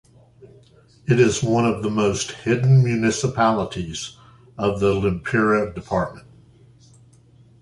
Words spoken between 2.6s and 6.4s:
municipalities of the Lempira department.